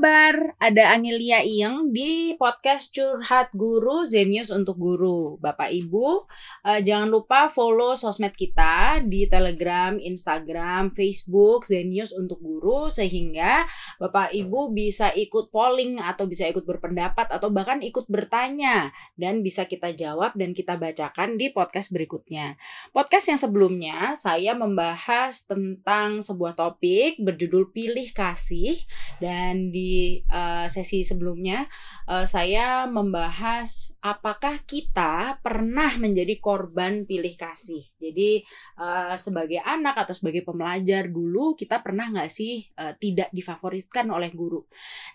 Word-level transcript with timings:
kabar? 0.00 0.56
Ada 0.56 0.96
Angelia 0.96 1.44
Iyeng 1.44 1.92
di 1.92 2.32
podcast 2.40 2.88
Curhat 2.96 3.52
Guru 3.52 4.00
Zenius 4.08 4.48
untuk 4.48 4.80
Guru. 4.80 5.36
Bapak 5.36 5.68
Ibu, 5.68 6.24
uh, 6.64 6.80
jangan 6.80 7.12
lupa 7.12 7.52
follow 7.52 7.92
sosmed 7.92 8.32
kita 8.32 9.04
di 9.04 9.28
Telegram, 9.28 10.00
Instagram, 10.00 10.96
Facebook 10.96 11.68
Zenius 11.68 12.16
untuk 12.16 12.40
Guru 12.40 12.88
sehingga 12.88 13.68
Bapak 14.00 14.32
Ibu 14.32 14.72
bisa 14.72 15.12
ikut 15.12 15.52
polling 15.52 16.00
atau 16.00 16.24
bisa 16.24 16.48
ikut 16.48 16.64
berpendapat 16.64 17.28
atau 17.28 17.52
bahkan 17.52 17.84
ikut 17.84 18.08
bertanya 18.08 18.96
dan 19.20 19.44
bisa 19.44 19.68
kita 19.68 19.92
jawab 19.92 20.32
dan 20.32 20.56
kita 20.56 20.80
bacakan 20.80 21.36
di 21.36 21.52
podcast 21.52 21.92
berikutnya. 21.92 22.56
Podcast 22.96 23.28
yang 23.28 23.36
sebelumnya 23.36 24.16
saya 24.16 24.56
membahas 24.56 25.44
tentang 25.44 26.24
sebuah 26.24 26.56
topik 26.56 27.20
berjudul 27.20 27.68
Pilih 27.68 28.08
Kasih 28.16 28.80
dan 29.20 29.68
di 29.68 29.89
uh, 30.28 30.66
sesi 30.68 31.02
sebelumnya 31.06 31.66
uh, 32.06 32.26
saya 32.28 32.84
membahas 32.86 33.94
apakah 34.00 34.62
kita 34.64 35.38
pernah 35.40 35.96
menjadi 36.00 36.40
korban 36.40 37.04
pilih 37.04 37.34
kasih. 37.36 37.84
Jadi 38.00 38.44
uh, 38.80 39.14
sebagai 39.16 39.60
anak 39.60 40.06
atau 40.06 40.14
sebagai 40.16 40.42
pembelajar 40.42 41.08
dulu 41.08 41.52
kita 41.56 41.84
pernah 41.84 42.08
nggak 42.08 42.30
sih 42.30 42.64
uh, 42.80 42.96
tidak 42.96 43.28
difavoritkan 43.30 44.08
oleh 44.08 44.32
guru? 44.32 44.64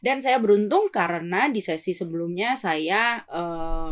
Dan 0.01 0.21
saya 0.21 0.37
beruntung 0.37 0.93
karena 0.93 1.49
di 1.49 1.59
sesi 1.59 1.91
sebelumnya 1.95 2.53
saya 2.53 3.25
uh, 3.25 3.91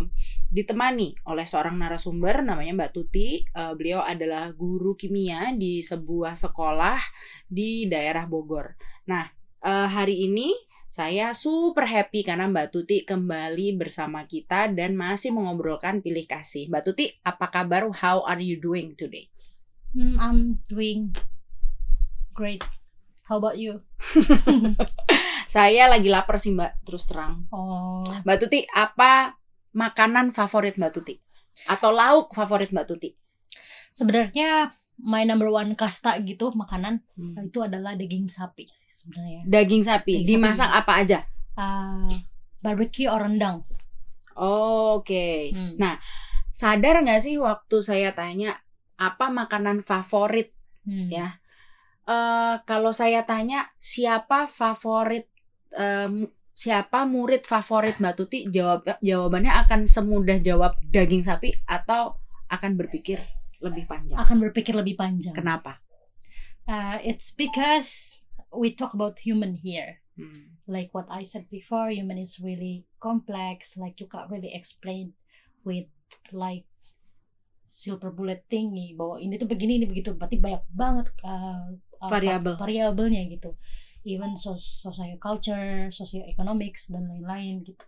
ditemani 0.53 1.25
oleh 1.25 1.45
seorang 1.49 1.81
narasumber 1.81 2.45
namanya 2.45 2.85
Mbak 2.85 2.91
Tuti. 2.93 3.41
Uh, 3.57 3.73
beliau 3.73 4.05
adalah 4.05 4.53
guru 4.53 4.93
kimia 4.93 5.49
di 5.57 5.81
sebuah 5.81 6.38
sekolah 6.38 7.02
di 7.49 7.89
daerah 7.89 8.30
Bogor. 8.30 8.77
Nah, 9.09 9.42
uh, 9.64 9.88
hari 9.88 10.28
ini 10.28 10.53
saya 10.94 11.33
super 11.33 11.89
happy 11.89 12.22
karena 12.22 12.45
Mbak 12.45 12.69
Tuti 12.69 13.02
kembali 13.02 13.73
bersama 13.81 14.30
kita 14.30 14.70
dan 14.70 14.94
masih 14.94 15.33
mengobrolkan 15.33 16.05
pilih 16.05 16.30
kasih. 16.30 16.70
Mbak 16.70 16.83
Tuti, 16.86 17.09
apa 17.25 17.50
kabar? 17.50 17.89
How 17.97 18.22
are 18.30 18.44
you 18.44 18.61
doing 18.61 18.94
today? 18.94 19.33
Hmm, 19.97 20.22
I'm 20.22 20.39
doing 20.70 21.17
great. 22.38 22.61
How 23.25 23.42
about 23.42 23.58
you? 23.58 23.81
saya 25.53 25.89
lagi 25.89 26.14
lapar 26.14 26.38
sih 26.38 26.53
Mbak, 26.53 26.86
terus 26.86 27.09
terang. 27.09 27.50
Oh. 27.50 28.05
Mbak 28.22 28.38
Tuti, 28.45 28.70
apa 28.70 29.33
makanan 29.73 30.30
favorit 30.30 30.77
Mbak 30.77 30.94
Tuti? 30.94 31.17
Atau 31.66 31.89
lauk 31.89 32.38
favorit 32.38 32.70
Mbak 32.70 32.86
Tuti? 32.86 33.17
Sebenarnya 33.89 34.77
my 35.02 35.25
number 35.25 35.49
one 35.49 35.73
kasta 35.73 36.16
gitu 36.22 36.53
makanan 36.53 37.02
hmm. 37.17 37.49
itu 37.49 37.59
adalah 37.66 37.97
daging 37.97 38.30
sapi 38.30 38.69
sih 38.69 38.89
sebenarnya. 38.89 39.41
Daging 39.49 39.83
sapi. 39.83 40.13
Daging 40.22 40.30
Dimasak 40.38 40.69
sapi. 40.69 40.80
apa 40.80 40.94
aja? 41.02 41.19
Uh, 41.53 42.09
barbecue 42.61 43.09
or 43.09 43.21
rendang. 43.21 43.66
Oh, 44.38 45.02
Oke. 45.02 45.09
Okay. 45.09 45.39
Hmm. 45.53 45.75
Nah, 45.77 45.94
sadar 46.53 47.02
nggak 47.02 47.21
sih 47.21 47.36
waktu 47.38 47.77
saya 47.81 48.09
tanya 48.14 48.61
apa 48.97 49.30
makanan 49.33 49.81
favorit 49.81 50.53
hmm. 50.86 51.09
ya? 51.09 51.38
Uh, 52.03 52.59
kalau 52.67 52.91
saya 52.91 53.23
tanya 53.23 53.71
siapa 53.80 54.52
favorit 54.52 55.31
um, 55.71 56.27
siapa 56.53 57.08
murid 57.09 57.47
favorit 57.49 57.97
Mbak 57.97 58.14
Tuti 58.14 58.39
jawab 58.52 58.86
jawabannya 59.02 59.55
akan 59.66 59.89
semudah 59.89 60.38
jawab 60.44 60.77
daging 60.83 61.25
sapi 61.25 61.55
atau 61.66 62.19
akan 62.52 62.77
berpikir 62.77 63.23
lebih 63.64 63.88
panjang. 63.88 64.19
Akan 64.19 64.38
berpikir 64.44 64.75
lebih 64.75 65.00
panjang. 65.00 65.31
Kenapa? 65.31 65.80
Uh, 66.67 67.00
it's 67.03 67.31
because 67.31 68.22
we 68.52 68.75
talk 68.75 68.94
about 68.94 69.23
human 69.23 69.55
here. 69.55 70.04
Hmm. 70.20 70.60
Like 70.67 70.93
what 70.93 71.10
I 71.10 71.23
said 71.23 71.49
before, 71.49 71.89
human 71.89 72.20
is 72.20 72.39
really 72.39 72.86
complex. 73.02 73.76
Like 73.76 73.99
you 73.99 74.08
can't 74.08 74.30
really 74.30 74.54
explain 74.54 75.17
with 75.64 75.89
like 76.32 76.67
silver 77.73 78.14
bullet 78.14 78.45
thingy 78.48 78.93
bahwa 78.93 79.17
ini 79.17 79.36
tuh 79.42 79.49
begini 79.49 79.82
ini 79.82 79.87
begitu. 79.89 80.14
Berarti 80.14 80.37
banyak 80.37 80.64
banget 80.71 81.08
uh, 81.26 81.73
variabel 82.05 82.55
variabelnya 82.55 83.26
gitu. 83.32 83.58
Even 84.04 84.36
social 84.36 85.16
culture, 85.17 85.87
socio 85.89 86.27
economics 86.27 86.92
dan 86.92 87.08
lain-lain 87.08 87.64
gitu. 87.64 87.83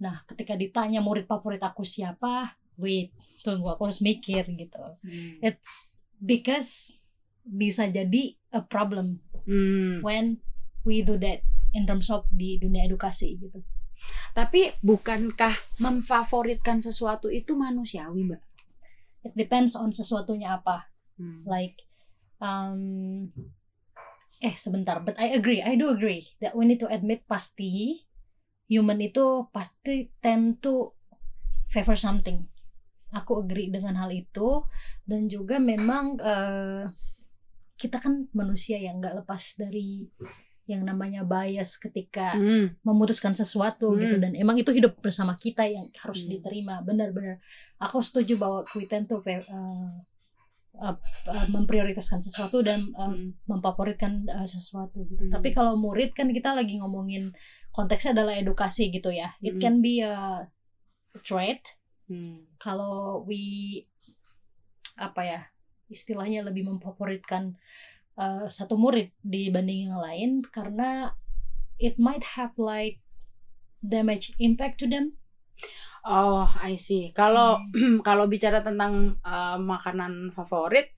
Nah, 0.00 0.24
ketika 0.24 0.56
ditanya 0.56 1.04
murid 1.04 1.28
favorit 1.28 1.60
aku 1.60 1.84
siapa, 1.84 2.56
wait 2.76 3.14
tunggu 3.40 3.72
aku 3.72 3.88
harus 3.88 4.04
mikir 4.04 4.44
gitu 4.44 4.82
hmm. 5.02 5.40
it's 5.40 5.96
because 6.20 7.00
bisa 7.42 7.88
jadi 7.88 8.36
a 8.52 8.60
problem 8.60 9.24
hmm. 9.48 10.04
when 10.04 10.38
we 10.84 11.00
do 11.00 11.16
that 11.16 11.40
in 11.72 11.88
terms 11.88 12.12
of 12.12 12.28
di 12.28 12.60
dunia 12.60 12.84
edukasi 12.84 13.40
gitu 13.40 13.64
tapi 14.32 14.72
bukankah 14.80 15.52
memfavoritkan 15.80 16.80
sesuatu 16.80 17.28
itu 17.28 17.56
manusiawi 17.56 18.32
mbak 18.32 18.42
it 19.24 19.32
depends 19.36 19.76
on 19.76 19.92
sesuatunya 19.92 20.56
apa 20.60 20.88
hmm. 21.20 21.44
like 21.44 21.76
um, 22.40 23.28
eh 24.40 24.56
sebentar 24.56 25.04
but 25.04 25.16
I 25.20 25.36
agree 25.36 25.60
I 25.60 25.76
do 25.76 25.92
agree 25.92 26.32
that 26.40 26.56
we 26.56 26.64
need 26.64 26.80
to 26.80 26.88
admit 26.88 27.28
pasti 27.28 28.02
human 28.66 28.98
itu 29.04 29.46
pasti 29.52 30.08
tend 30.24 30.64
to 30.64 30.96
favor 31.68 31.94
something 31.94 32.49
aku 33.10 33.42
agree 33.42 33.70
dengan 33.70 33.98
hal 33.98 34.10
itu 34.14 34.64
dan 35.06 35.26
juga 35.26 35.58
memang 35.58 36.18
uh, 36.18 36.90
kita 37.80 37.96
kan 37.96 38.28
manusia 38.36 38.76
yang 38.76 39.00
nggak 39.00 39.24
lepas 39.24 39.56
dari 39.56 40.06
yang 40.70 40.86
namanya 40.86 41.26
bias 41.26 41.82
ketika 41.82 42.38
hmm. 42.38 42.78
memutuskan 42.86 43.34
sesuatu 43.34 43.90
hmm. 43.90 43.98
gitu 43.98 44.16
dan 44.22 44.32
emang 44.38 44.54
itu 44.54 44.70
hidup 44.70 44.94
bersama 45.02 45.34
kita 45.34 45.66
yang 45.66 45.90
harus 45.98 46.22
hmm. 46.22 46.38
diterima 46.38 46.78
benar-benar 46.86 47.42
aku 47.82 47.98
setuju 47.98 48.38
bahwa 48.38 48.62
tend 48.86 49.10
to 49.10 49.18
uh, 49.18 49.42
uh, 50.78 50.94
uh, 51.26 51.46
memprioritaskan 51.50 52.22
sesuatu 52.22 52.62
dan 52.62 52.86
uh, 52.94 53.10
hmm. 53.10 53.50
memfavoritkan 53.50 54.30
uh, 54.30 54.46
sesuatu 54.46 55.02
gitu 55.10 55.26
hmm. 55.26 55.34
tapi 55.34 55.50
kalau 55.50 55.74
murid 55.74 56.14
kan 56.14 56.30
kita 56.30 56.54
lagi 56.54 56.78
ngomongin 56.78 57.34
konteksnya 57.74 58.14
adalah 58.14 58.38
edukasi 58.38 58.94
gitu 58.94 59.10
ya 59.10 59.34
it 59.42 59.58
hmm. 59.58 59.62
can 59.62 59.82
be 59.82 59.98
a 60.06 60.46
trait 61.26 61.79
Hmm. 62.10 62.42
Kalau 62.58 63.22
we 63.22 63.86
apa 64.98 65.22
ya 65.22 65.40
istilahnya 65.86 66.42
lebih 66.42 66.66
memfavoritkan 66.66 67.54
uh, 68.18 68.50
satu 68.50 68.74
murid 68.74 69.14
dibanding 69.22 69.88
yang 69.88 69.96
lain 69.96 70.30
karena 70.42 71.14
it 71.78 71.96
might 71.96 72.36
have 72.36 72.52
like 72.58 72.98
damage 73.78 74.34
impact 74.42 74.82
to 74.82 74.90
them. 74.90 75.14
Oh, 76.02 76.48
I 76.48 76.74
see. 76.74 77.14
Kalau 77.14 77.62
hmm. 77.70 78.02
kalau 78.08 78.26
bicara 78.26 78.60
tentang 78.60 79.22
uh, 79.22 79.56
makanan 79.56 80.34
favorit, 80.34 80.90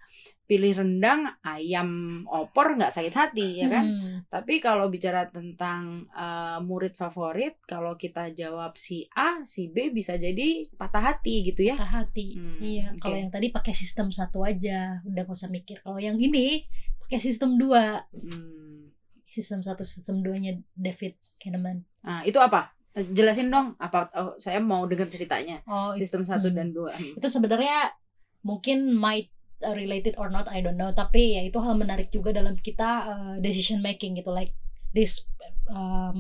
pilih 0.53 0.77
rendang 0.77 1.33
ayam 1.41 2.21
opor 2.29 2.77
nggak 2.77 2.93
sakit 2.93 3.15
hati 3.17 3.65
ya 3.65 3.73
kan? 3.73 3.89
Hmm. 3.89 4.17
tapi 4.29 4.61
kalau 4.61 4.93
bicara 4.93 5.25
tentang 5.33 6.05
uh, 6.13 6.61
murid 6.61 6.93
favorit 6.93 7.57
kalau 7.65 7.97
kita 7.97 8.37
jawab 8.37 8.77
si 8.77 9.09
A 9.17 9.41
si 9.49 9.73
B 9.73 9.89
bisa 9.89 10.21
jadi 10.21 10.69
patah 10.77 11.01
hati 11.01 11.41
gitu 11.49 11.65
ya. 11.65 11.81
Patah 11.81 12.05
hati. 12.05 12.37
Hmm, 12.37 12.61
iya 12.61 12.93
okay. 12.93 13.01
kalau 13.01 13.17
yang 13.17 13.33
tadi 13.33 13.49
pakai 13.49 13.73
sistem 13.73 14.13
satu 14.13 14.45
aja 14.45 15.01
udah 15.09 15.25
gak 15.25 15.33
usah 15.33 15.49
mikir. 15.49 15.81
Kalau 15.81 15.97
yang 15.97 16.21
ini 16.21 16.69
pakai 17.09 17.17
sistem 17.17 17.57
dua. 17.57 18.05
Hmm. 18.13 18.93
sistem 19.25 19.65
satu 19.65 19.81
sistem 19.81 20.21
duanya 20.21 20.61
David 20.77 21.17
Kahneman. 21.41 21.89
Ah 22.05 22.21
itu 22.29 22.37
apa? 22.37 22.77
Jelasin 22.93 23.49
dong 23.49 23.73
apa 23.81 24.13
oh, 24.21 24.37
saya 24.37 24.61
mau 24.61 24.85
dengar 24.85 25.09
ceritanya. 25.09 25.65
Oh, 25.65 25.97
sistem 25.97 26.29
satu 26.29 26.53
hmm. 26.53 26.57
dan 26.61 26.69
dua. 26.77 26.93
Itu 27.01 27.33
sebenarnya 27.33 27.97
mungkin 28.45 28.93
might 28.93 29.33
related 29.71 30.19
or 30.19 30.29
not 30.29 30.51
I 30.51 30.61
don't 30.61 30.77
know. 30.77 30.91
Tapi 30.91 31.39
ya 31.39 31.43
itu 31.47 31.59
hal 31.63 31.79
menarik 31.79 32.11
juga 32.11 32.35
dalam 32.35 32.59
kita 32.59 32.91
uh, 33.07 33.35
decision 33.39 33.79
making 33.81 34.19
gitu 34.19 34.35
like 34.35 34.53
this 34.91 35.25
uh, 35.71 36.13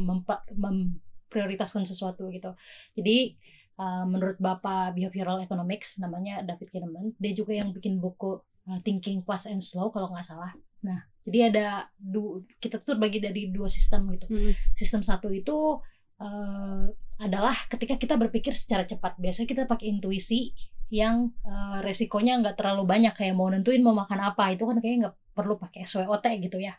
memprioritaskan 0.54 1.84
sesuatu 1.84 2.30
gitu. 2.30 2.54
Jadi 2.94 3.36
uh, 3.76 4.04
menurut 4.06 4.38
bapak 4.38 4.96
behavioral 4.96 5.42
economics 5.42 5.98
namanya 5.98 6.40
David 6.46 6.70
Kahneman 6.72 7.12
dia 7.18 7.32
juga 7.34 7.52
yang 7.58 7.74
bikin 7.74 7.98
buku 7.98 8.40
uh, 8.40 8.78
Thinking 8.86 9.26
Fast 9.26 9.50
and 9.50 9.60
Slow 9.60 9.90
kalau 9.90 10.10
nggak 10.14 10.26
salah. 10.26 10.54
Nah 10.82 11.06
jadi 11.22 11.54
ada 11.54 11.86
du 11.94 12.42
kita 12.58 12.82
tuh 12.82 12.98
bagi 12.98 13.22
dari 13.22 13.50
dua 13.50 13.70
sistem 13.70 14.10
gitu. 14.14 14.26
Hmm. 14.26 14.52
sistem 14.74 15.06
satu 15.06 15.30
itu 15.30 15.78
uh, 16.18 16.84
adalah 17.22 17.54
ketika 17.70 17.94
kita 17.94 18.18
berpikir 18.18 18.50
secara 18.50 18.82
cepat. 18.82 19.14
Biasanya 19.18 19.46
kita 19.46 19.62
pakai 19.70 19.94
intuisi 19.94 20.50
yang 20.92 21.32
uh, 21.48 21.80
resikonya 21.80 22.36
nggak 22.44 22.60
terlalu 22.60 22.84
banyak 22.84 23.16
kayak 23.16 23.32
mau 23.32 23.48
nentuin 23.48 23.80
mau 23.80 23.96
makan 23.96 24.28
apa 24.28 24.52
itu 24.52 24.68
kan 24.68 24.76
kayaknya 24.76 25.08
nggak 25.08 25.16
perlu 25.32 25.56
pakai 25.56 25.88
SWOT 25.88 26.26
gitu 26.44 26.60
ya. 26.60 26.76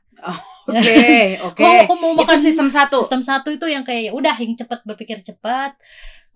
Oke, 0.69 0.77
okay, 0.77 1.25
oke. 1.49 1.57
Okay. 1.57 1.89
aku 1.89 1.93
mau 1.97 2.13
makan 2.13 2.37
itu 2.37 2.53
sistem 2.53 2.69
satu. 2.69 3.01
Sistem 3.01 3.25
satu 3.25 3.49
itu 3.49 3.65
yang 3.65 3.81
kayak 3.81 4.01
ya 4.05 4.11
udah 4.13 4.37
yang 4.37 4.53
cepat 4.53 4.85
berpikir 4.85 5.25
cepat. 5.25 5.73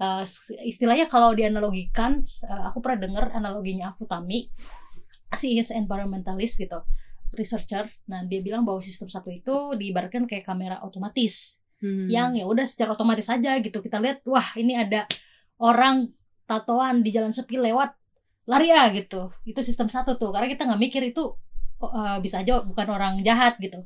Uh, 0.02 0.26
istilahnya 0.66 1.06
kalau 1.06 1.38
dianalogikan, 1.38 2.26
uh, 2.50 2.74
aku 2.74 2.82
pernah 2.82 3.06
dengar 3.06 3.26
analoginya 3.30 3.94
Afutami, 3.94 4.50
si 5.38 5.58
is 5.62 5.70
environmentalist 5.70 6.58
gitu, 6.58 6.82
researcher. 7.38 7.86
Nah 8.10 8.26
dia 8.26 8.42
bilang 8.42 8.66
bahwa 8.66 8.82
sistem 8.82 9.14
satu 9.14 9.30
itu 9.30 9.78
diibaratkan 9.78 10.26
kayak 10.26 10.50
kamera 10.50 10.82
otomatis. 10.82 11.62
hmm. 11.78 12.10
yang 12.10 12.34
ya 12.34 12.50
udah 12.50 12.66
secara 12.66 12.98
otomatis 12.98 13.30
aja 13.30 13.54
gitu 13.62 13.86
kita 13.86 14.02
lihat 14.02 14.26
wah 14.26 14.50
ini 14.58 14.74
ada 14.74 15.06
orang 15.62 16.10
tatoan 16.48 17.04
di 17.06 17.12
jalan 17.12 17.36
sepi 17.36 17.60
lewat 17.60 17.94
lari 18.48 18.72
ya 18.72 18.90
gitu. 18.96 19.30
Itu 19.44 19.60
sistem 19.62 19.92
satu 19.92 20.16
tuh. 20.16 20.32
Karena 20.32 20.48
kita 20.48 20.64
nggak 20.66 20.82
mikir 20.82 21.04
itu 21.04 21.36
uh, 21.84 22.18
bisa 22.24 22.42
aja 22.42 22.64
bukan 22.64 22.88
orang 22.90 23.14
jahat 23.22 23.60
gitu 23.62 23.84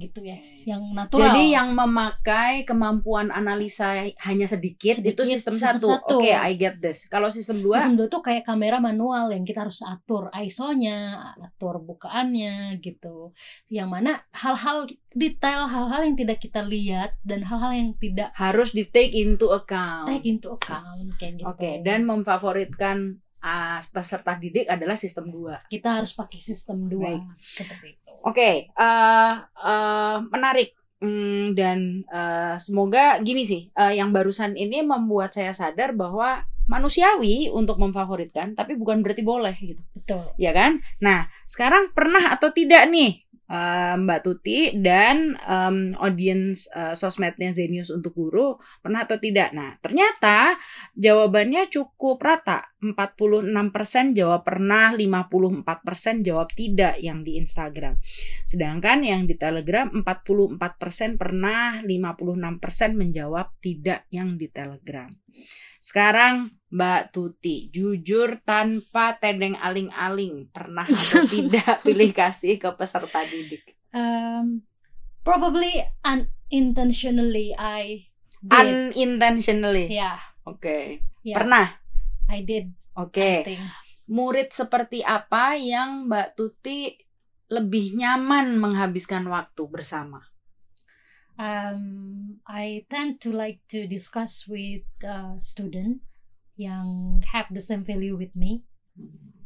gitu 0.00 0.24
ya 0.24 0.40
yang 0.64 0.96
natural. 0.96 1.28
Jadi 1.28 1.52
yang 1.52 1.76
memakai 1.76 2.64
kemampuan 2.64 3.28
analisa 3.28 3.92
hanya 4.24 4.48
sedikit, 4.48 4.96
sedikit 4.96 5.20
itu 5.20 5.36
sistem, 5.36 5.52
sistem 5.52 5.76
satu, 5.76 5.88
satu. 5.92 6.16
oke 6.16 6.24
okay, 6.24 6.32
I 6.32 6.56
get 6.56 6.80
this. 6.80 7.04
Kalau 7.12 7.28
sistem 7.28 7.60
dua? 7.60 7.76
Sistem 7.76 8.00
dua 8.00 8.08
tuh 8.08 8.24
kayak 8.24 8.48
kamera 8.48 8.80
manual 8.80 9.28
yang 9.36 9.44
kita 9.44 9.68
harus 9.68 9.84
atur 9.84 10.32
ISO-nya 10.32 11.20
atur 11.36 11.84
bukaannya 11.84 12.80
gitu. 12.80 13.36
Yang 13.68 13.88
mana 13.92 14.12
hal-hal 14.32 14.88
detail 15.12 15.68
hal-hal 15.68 16.08
yang 16.08 16.16
tidak 16.16 16.40
kita 16.40 16.64
lihat 16.64 17.12
dan 17.20 17.44
hal-hal 17.44 17.76
yang 17.76 17.92
tidak 18.00 18.32
harus 18.32 18.72
di 18.72 18.88
take 18.88 19.12
into 19.12 19.52
account. 19.52 20.08
Take 20.08 20.24
into 20.24 20.56
account 20.56 21.12
kayak 21.20 21.44
gitu. 21.44 21.46
Oke 21.52 21.60
okay, 21.60 21.74
dan 21.84 22.08
memfavoritkan 22.08 23.20
uh, 23.44 23.78
peserta 23.92 24.40
didik 24.40 24.72
adalah 24.72 24.96
sistem 24.96 25.28
dua. 25.28 25.60
Kita 25.68 26.00
harus 26.00 26.16
pakai 26.16 26.40
sistem 26.40 26.88
dua 26.88 27.20
seperti 27.44 27.92
itu 27.92 28.01
Oke, 28.22 28.38
okay, 28.38 28.54
uh, 28.78 28.86
eh, 28.86 29.34
uh, 29.66 29.70
eh, 29.70 30.16
menarik 30.30 30.70
mm, 31.02 31.58
dan 31.58 32.06
uh, 32.06 32.54
semoga 32.54 33.18
gini 33.18 33.42
sih, 33.42 33.66
uh, 33.74 33.90
yang 33.90 34.14
barusan 34.14 34.54
ini 34.54 34.86
membuat 34.86 35.34
saya 35.34 35.50
sadar 35.50 35.90
bahwa 35.90 36.46
manusiawi 36.70 37.50
untuk 37.50 37.82
memfavoritkan, 37.82 38.54
tapi 38.54 38.78
bukan 38.78 39.02
berarti 39.02 39.26
boleh 39.26 39.58
gitu. 39.58 39.82
Betul. 39.98 40.30
Ya 40.38 40.54
kan? 40.54 40.78
Nah, 41.02 41.26
sekarang 41.42 41.90
pernah 41.90 42.30
atau 42.30 42.54
tidak 42.54 42.86
nih 42.86 43.26
uh, 43.52 43.94
Mbak 44.00 44.20
Tuti 44.24 44.72
dan 44.80 45.36
um, 45.44 45.92
audiens 46.00 46.72
uh, 46.72 46.96
sosmednya 46.96 47.52
Zenius 47.52 47.92
untuk 47.92 48.16
guru 48.16 48.56
pernah 48.80 49.04
atau 49.04 49.20
tidak. 49.20 49.52
Nah, 49.52 49.76
ternyata 49.84 50.56
jawabannya 50.96 51.68
cukup 51.68 52.16
rata. 52.24 52.72
46% 52.82 53.54
jawab 54.18 54.42
pernah, 54.42 54.90
54% 54.90 56.26
jawab 56.26 56.50
tidak 56.50 56.98
yang 56.98 57.22
di 57.22 57.38
Instagram. 57.38 57.94
Sedangkan 58.42 59.06
yang 59.06 59.30
di 59.30 59.38
Telegram 59.38 59.86
44% 59.86 60.58
pernah, 61.14 61.78
56% 61.86 62.98
menjawab 62.98 63.54
tidak 63.62 64.10
yang 64.10 64.34
di 64.34 64.50
Telegram. 64.50 65.06
Sekarang 65.78 66.50
Mbak 66.72 67.12
Tuti, 67.12 67.68
jujur 67.68 68.40
tanpa 68.48 69.20
tendeng 69.20 69.60
aling-aling, 69.60 70.48
pernah 70.48 70.88
atau 70.88 71.20
tidak 71.36 71.84
pilih 71.84 72.10
kasih 72.16 72.56
ke 72.56 72.72
peserta 72.72 73.20
didik? 73.28 73.76
Um, 73.92 74.64
probably 75.20 75.84
unintentionally 76.00 77.52
I 77.52 78.08
did. 78.40 78.96
Unintentionally? 78.96 79.92
Ya. 79.92 80.16
Yeah. 80.16 80.18
Oke. 80.48 80.58
Okay. 80.58 80.84
Yeah. 81.20 81.36
Pernah? 81.44 81.66
I 82.32 82.40
did. 82.40 82.72
Oke. 82.96 83.44
Okay. 83.44 83.60
Murid 84.08 84.50
seperti 84.56 85.04
apa 85.04 85.60
yang 85.60 86.08
Mbak 86.08 86.40
Tuti 86.40 86.96
lebih 87.52 88.00
nyaman 88.00 88.56
menghabiskan 88.56 89.28
waktu 89.28 89.62
bersama? 89.68 90.32
um, 91.38 92.38
I 92.46 92.84
tend 92.90 93.20
to 93.22 93.30
like 93.30 93.60
to 93.68 93.86
discuss 93.86 94.46
with 94.48 94.86
uh, 95.04 95.38
student 95.38 96.00
yang 96.66 97.18
have 97.34 97.50
the 97.50 97.62
same 97.62 97.82
value 97.82 98.14
with 98.14 98.32
me, 98.38 98.62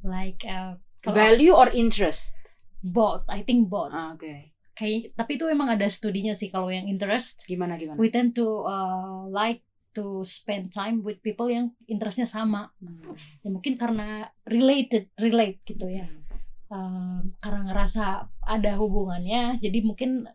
like 0.05 0.45
uh, 0.45 0.77
value 1.03 1.55
or 1.55 1.73
interest. 1.73 2.37
Both, 2.85 3.25
I 3.27 3.43
think 3.43 3.73
both. 3.73 3.91
Ah, 3.91 4.15
Oke. 4.15 4.23
Okay. 4.23 4.39
Kayak 4.77 5.17
tapi 5.17 5.41
itu 5.41 5.49
emang 5.49 5.73
ada 5.73 5.89
studinya 5.89 6.37
sih 6.37 6.53
kalau 6.53 6.69
yang 6.69 6.85
interest. 6.85 7.49
Gimana 7.49 7.81
gimana? 7.81 7.97
We 7.97 8.13
tend 8.13 8.37
to 8.37 8.69
uh, 8.69 9.25
like 9.33 9.65
to 9.97 10.21
spend 10.29 10.69
time 10.69 11.01
with 11.01 11.25
people 11.25 11.49
yang 11.49 11.73
interestnya 11.89 12.29
sama. 12.29 12.69
Hmm. 12.85 13.17
Ya 13.41 13.49
mungkin 13.49 13.81
karena 13.81 14.29
related, 14.45 15.09
relate 15.17 15.65
gitu 15.65 15.89
ya. 15.89 16.05
Hmm. 16.05 16.23
Uh, 16.67 17.19
karena 17.41 17.73
ngerasa 17.73 18.29
ada 18.45 18.73
hubungannya, 18.77 19.57
jadi 19.63 19.79
mungkin 19.87 20.29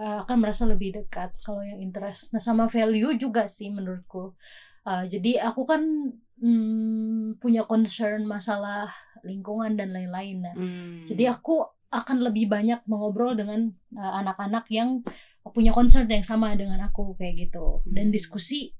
uh, 0.00 0.26
akan 0.26 0.36
merasa 0.42 0.66
lebih 0.66 0.98
dekat 0.98 1.30
kalau 1.46 1.62
yang 1.62 1.78
interest. 1.78 2.34
Nah 2.34 2.42
sama 2.42 2.66
value 2.66 3.14
juga 3.14 3.46
sih 3.46 3.70
menurutku. 3.70 4.34
Uh, 4.84 5.06
jadi 5.06 5.46
aku 5.48 5.64
kan 5.64 6.12
hmm, 6.40 7.38
punya 7.38 7.66
concern 7.66 8.26
masalah 8.26 8.90
lingkungan 9.24 9.74
dan 9.78 9.94
lain-lain. 9.94 10.44
Nah. 10.44 10.54
Hmm. 10.54 11.04
Jadi 11.08 11.24
aku 11.30 11.64
akan 11.94 12.26
lebih 12.26 12.50
banyak 12.50 12.82
mengobrol 12.90 13.38
dengan 13.38 13.70
eh, 13.94 14.12
anak-anak 14.24 14.66
uh, 14.66 14.72
yang 14.72 14.90
punya 15.54 15.70
concern 15.70 16.10
yang 16.10 16.24
sama 16.24 16.56
dengan 16.56 16.80
aku 16.82 17.14
kayak 17.20 17.48
gitu 17.48 17.84
dan 17.84 18.08
hmm. 18.08 18.14
diskusi 18.16 18.72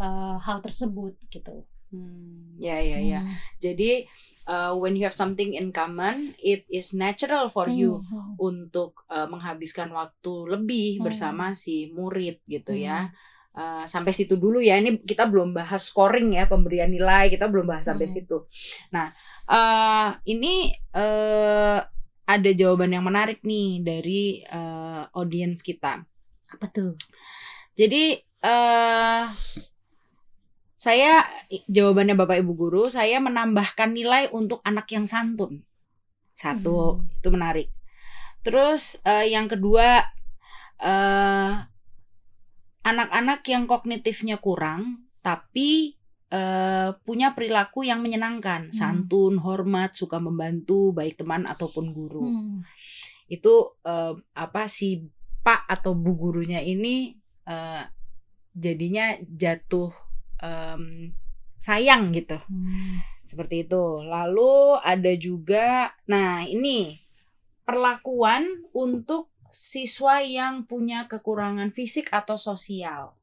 uh, 0.00 0.40
hal 0.40 0.64
tersebut 0.64 1.14
gitu. 1.28 1.68
Hmm, 1.88 2.56
ya 2.60 2.80
ya 2.80 3.00
ya. 3.00 3.20
Hmm. 3.24 3.32
Jadi 3.60 4.04
uh, 4.48 4.72
when 4.76 4.96
you 4.96 5.04
have 5.04 5.16
something 5.16 5.56
in 5.56 5.72
common, 5.72 6.36
it 6.40 6.64
is 6.68 6.92
natural 6.92 7.48
for 7.48 7.68
you 7.68 8.00
hmm. 8.04 8.36
untuk 8.40 9.04
uh, 9.08 9.28
menghabiskan 9.28 9.92
waktu 9.92 10.34
lebih 10.48 11.00
hmm. 11.00 11.04
bersama 11.04 11.52
si 11.52 11.92
murid 11.92 12.40
gitu 12.48 12.76
ya. 12.76 13.08
hmm. 13.08 13.12
ya. 13.12 13.36
Uh, 13.58 13.82
sampai 13.90 14.14
situ 14.14 14.38
dulu 14.38 14.62
ya. 14.62 14.78
Ini 14.78 15.02
kita 15.02 15.26
belum 15.26 15.50
bahas 15.50 15.82
scoring 15.90 16.38
ya, 16.38 16.46
pemberian 16.46 16.86
nilai 16.86 17.26
kita 17.26 17.50
belum 17.50 17.66
bahas 17.66 17.90
sampai 17.90 18.06
hmm. 18.06 18.14
situ. 18.14 18.46
Nah, 18.94 19.10
uh, 19.50 20.14
ini 20.30 20.70
uh, 20.94 21.82
ada 22.28 22.50
jawaban 22.54 22.94
yang 22.94 23.02
menarik 23.02 23.42
nih 23.42 23.82
dari 23.82 24.22
uh, 24.46 25.10
audiens 25.10 25.58
kita. 25.58 26.06
Apa 26.54 26.66
tuh? 26.70 26.94
Jadi 27.74 28.14
uh, 28.46 29.26
saya 30.78 31.26
jawabannya 31.66 32.14
Bapak 32.14 32.38
Ibu 32.38 32.52
guru, 32.54 32.86
saya 32.86 33.18
menambahkan 33.18 33.90
nilai 33.90 34.30
untuk 34.30 34.62
anak 34.62 34.86
yang 34.94 35.10
santun. 35.10 35.66
Satu, 36.38 37.02
hmm. 37.02 37.18
itu 37.18 37.28
menarik. 37.34 37.68
Terus 38.46 38.94
uh, 39.02 39.26
yang 39.26 39.50
kedua 39.50 40.06
eh, 40.78 41.50
anak-anak 42.88 43.44
yang 43.48 43.68
kognitifnya 43.68 44.40
kurang 44.40 45.08
tapi 45.20 45.98
uh, 46.32 46.96
punya 47.04 47.32
perilaku 47.32 47.84
yang 47.84 48.00
menyenangkan, 48.00 48.70
hmm. 48.70 48.74
santun, 48.74 49.40
hormat, 49.40 49.92
suka 49.96 50.20
membantu 50.20 50.92
baik 50.92 51.20
teman 51.20 51.44
ataupun 51.48 51.92
guru. 51.92 52.24
Hmm. 52.24 52.64
Itu 53.28 53.76
uh, 53.84 54.16
apa 54.32 54.68
si 54.68 55.04
Pak 55.44 55.68
atau 55.68 55.96
Bu 55.96 56.16
gurunya 56.16 56.60
ini 56.60 57.16
uh, 57.48 57.84
jadinya 58.52 59.16
jatuh 59.24 59.92
um, 60.40 61.12
sayang 61.60 62.12
gitu. 62.12 62.36
Hmm. 62.36 63.04
Seperti 63.28 63.68
itu. 63.68 63.84
Lalu 64.04 64.80
ada 64.80 65.12
juga 65.16 65.92
nah 66.08 66.44
ini 66.44 66.96
perlakuan 67.68 68.48
untuk 68.72 69.28
siswa 69.50 70.20
yang 70.22 70.68
punya 70.68 71.08
kekurangan 71.08 71.72
fisik 71.72 72.12
atau 72.12 72.36
sosial. 72.36 73.16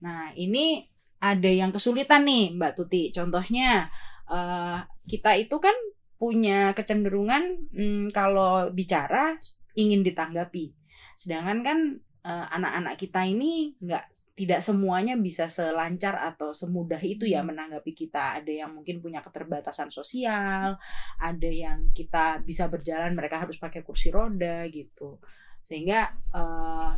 Nah, 0.00 0.32
ini 0.36 0.88
ada 1.20 1.50
yang 1.50 1.70
kesulitan 1.70 2.24
nih, 2.24 2.56
Mbak 2.56 2.72
Tuti. 2.76 3.12
Contohnya 3.12 3.88
uh, 4.28 4.80
kita 5.04 5.36
itu 5.36 5.60
kan 5.60 5.74
punya 6.20 6.76
kecenderungan 6.76 7.72
hmm, 7.72 8.04
kalau 8.12 8.68
bicara 8.72 9.36
ingin 9.76 10.04
ditanggapi. 10.04 10.76
Sedangkan 11.16 11.64
kan 11.64 11.78
anak-anak 12.24 12.94
uh, 12.94 13.00
kita 13.00 13.20
ini 13.24 13.72
nggak 13.80 14.36
tidak 14.36 14.60
semuanya 14.60 15.16
bisa 15.16 15.48
selancar 15.48 16.20
atau 16.20 16.52
semudah 16.52 17.00
itu 17.00 17.24
ya 17.24 17.40
hmm. 17.40 17.48
menanggapi 17.48 17.96
kita 17.96 18.40
ada 18.40 18.52
yang 18.52 18.76
mungkin 18.76 19.00
punya 19.00 19.24
keterbatasan 19.24 19.88
sosial 19.88 20.76
ada 21.16 21.50
yang 21.50 21.88
kita 21.96 22.44
bisa 22.44 22.68
berjalan 22.68 23.16
mereka 23.16 23.40
harus 23.40 23.56
pakai 23.56 23.80
kursi 23.80 24.12
roda 24.12 24.68
gitu 24.68 25.16
sehingga 25.64 26.12
uh, 26.36 26.92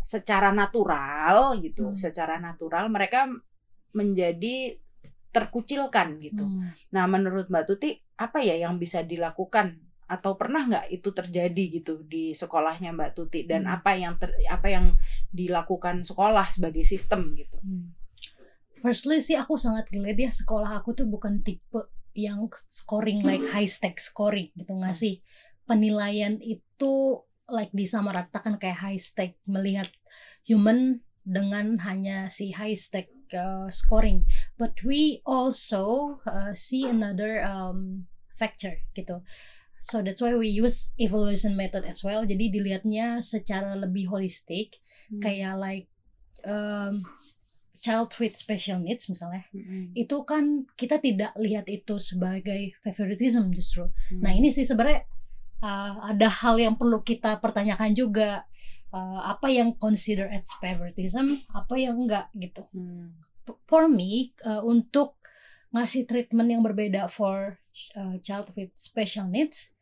secara 0.00 0.48
natural 0.48 1.60
gitu 1.60 1.92
hmm. 1.92 2.00
secara 2.00 2.40
natural 2.40 2.88
mereka 2.88 3.28
menjadi 3.92 4.80
terkucilkan 5.28 6.24
gitu 6.24 6.44
hmm. 6.44 6.88
nah 6.88 7.04
menurut 7.04 7.52
mbak 7.52 7.68
Tuti 7.68 8.00
apa 8.16 8.40
ya 8.40 8.56
yang 8.64 8.80
bisa 8.80 9.04
dilakukan 9.04 9.76
atau 10.04 10.36
pernah 10.36 10.68
nggak 10.68 10.86
itu 10.92 11.08
terjadi 11.10 11.64
gitu 11.80 12.04
di 12.04 12.36
sekolahnya 12.36 12.92
Mbak 12.92 13.10
Tuti 13.16 13.48
dan 13.48 13.64
hmm. 13.64 13.74
apa 13.80 13.90
yang 13.96 14.14
ter, 14.20 14.30
apa 14.52 14.68
yang 14.68 14.96
dilakukan 15.32 16.04
sekolah 16.04 16.48
sebagai 16.52 16.84
sistem 16.84 17.32
gitu. 17.34 17.56
Hmm. 17.64 17.96
Firstly 18.84 19.24
sih 19.24 19.36
aku 19.40 19.56
sangat 19.56 19.88
ngeliat 19.88 20.28
ya 20.28 20.30
sekolah 20.32 20.76
aku 20.76 20.92
tuh 20.92 21.08
bukan 21.08 21.40
tipe 21.40 21.88
yang 22.14 22.46
scoring 22.70 23.26
like 23.26 23.42
high 23.50 23.66
stake 23.66 23.98
scoring 23.98 24.54
gitu 24.54 24.70
nggak 24.70 24.94
hmm. 24.94 25.02
sih 25.02 25.14
penilaian 25.66 26.38
itu 26.38 27.24
like 27.50 27.72
disamaratakan 27.74 28.56
kayak 28.56 28.80
high 28.80 29.00
stake 29.00 29.36
melihat 29.44 29.90
human 30.46 31.02
dengan 31.24 31.80
hanya 31.82 32.28
si 32.28 32.52
high 32.52 32.76
stake 32.76 33.10
uh, 33.32 33.66
scoring 33.72 34.28
but 34.60 34.76
we 34.84 35.24
also 35.24 36.16
uh, 36.28 36.52
see 36.52 36.84
another 36.84 37.40
um, 37.42 38.04
factor 38.36 38.78
gitu 38.92 39.24
so 39.84 40.00
that's 40.00 40.24
why 40.24 40.32
we 40.32 40.48
use 40.48 40.96
evaluation 40.96 41.52
method 41.52 41.84
as 41.84 42.00
well 42.00 42.24
jadi 42.24 42.48
dilihatnya 42.48 43.20
secara 43.20 43.76
lebih 43.76 44.08
holistik 44.08 44.80
hmm. 45.12 45.20
kayak 45.20 45.60
like 45.60 45.86
um, 46.48 47.04
child 47.84 48.08
with 48.16 48.32
special 48.32 48.80
needs 48.80 49.04
misalnya 49.12 49.44
hmm. 49.52 49.92
itu 49.92 50.24
kan 50.24 50.64
kita 50.80 50.96
tidak 51.04 51.36
lihat 51.36 51.68
itu 51.68 52.00
sebagai 52.00 52.72
favoritism 52.80 53.52
justru 53.52 53.92
hmm. 54.08 54.24
nah 54.24 54.32
ini 54.32 54.48
sih 54.48 54.64
sebenarnya 54.64 55.04
uh, 55.60 56.16
ada 56.16 56.32
hal 56.32 56.56
yang 56.56 56.80
perlu 56.80 57.04
kita 57.04 57.36
pertanyakan 57.44 57.92
juga 57.92 58.48
uh, 58.88 59.20
apa 59.36 59.52
yang 59.52 59.76
consider 59.76 60.32
as 60.32 60.48
favoritism 60.64 61.44
apa 61.52 61.76
yang 61.76 62.00
enggak 62.00 62.32
gitu 62.32 62.64
hmm. 62.72 63.12
for 63.68 63.84
me 63.92 64.32
uh, 64.48 64.64
untuk 64.64 65.20
ngasih 65.74 66.06
treatment 66.06 66.48
yang 66.48 66.62
berbeda 66.62 67.10
for 67.10 67.58
uh, 67.98 68.16
child 68.22 68.54
with 68.54 68.70
special 68.78 69.26
needs, 69.26 69.73